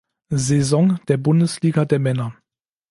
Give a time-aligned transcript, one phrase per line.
[0.35, 2.33] Saison der Bundesliga der Männer.